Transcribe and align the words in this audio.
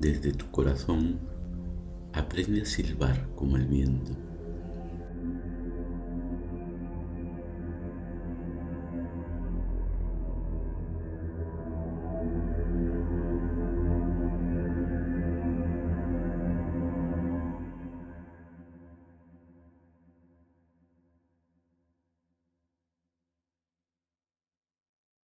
Desde 0.00 0.32
tu 0.32 0.50
corazón 0.50 1.20
aprende 2.14 2.62
a 2.62 2.64
silbar 2.64 3.28
como 3.34 3.58
el 3.58 3.66
viento. 3.66 4.12